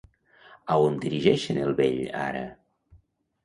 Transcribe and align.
A 0.71 0.77
on 0.85 0.97
dirigeixen 1.03 1.61
el 1.67 1.77
vell, 1.83 2.03
ara? 2.25 2.45